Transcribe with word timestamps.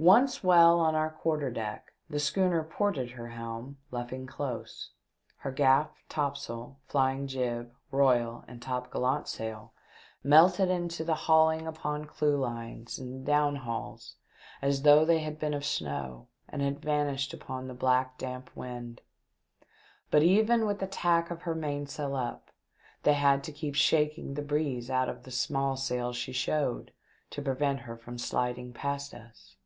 Once 0.00 0.44
well 0.44 0.78
on 0.78 0.94
our 0.94 1.06
weather 1.08 1.16
quarter, 1.16 1.80
the 2.08 2.20
schooner 2.20 2.62
ported 2.62 3.10
her 3.10 3.30
helm, 3.30 3.76
luffing 3.90 4.28
close; 4.28 4.92
her 5.38 5.50
gaff 5.50 5.90
topsail, 6.08 6.78
flying 6.86 7.26
jib, 7.26 7.74
royal 7.90 8.44
and 8.46 8.62
top 8.62 8.92
gallant 8.92 9.26
sail 9.26 9.72
melted 10.22 10.88
to 10.88 11.02
the 11.02 11.16
hauling 11.26 11.66
upon 11.66 12.04
clew 12.04 12.36
364 12.36 12.38
THE 12.38 12.44
DEATH 12.44 12.90
SHIP. 12.92 12.98
lines 12.98 12.98
and 13.16 13.26
downhauls 13.26 14.16
as 14.62 14.82
though 14.82 15.04
they 15.04 15.18
had 15.18 15.36
been 15.36 15.52
of 15.52 15.64
snow 15.64 16.28
and 16.48 16.62
had 16.62 16.78
vanished 16.78 17.34
upon 17.34 17.66
the 17.66 17.74
black 17.74 18.16
damp 18.18 18.54
wind; 18.54 19.00
but 20.12 20.22
even 20.22 20.64
with 20.64 20.78
the 20.78 20.86
tack 20.86 21.28
of 21.28 21.42
her 21.42 21.56
mainsail 21.56 22.14
up, 22.14 22.52
they 23.02 23.14
had 23.14 23.42
to 23.42 23.50
keep 23.50 23.74
shaking 23.74 24.34
the 24.34 24.42
breeze 24.42 24.88
out 24.90 25.08
of 25.08 25.24
the 25.24 25.32
small 25.32 25.76
sail 25.76 26.12
she 26.12 26.30
showed, 26.30 26.92
to 27.30 27.42
prevent 27.42 27.80
her 27.80 27.96
from 27.96 28.16
sliding 28.16 28.72
past 28.72 29.12
us. 29.12 29.56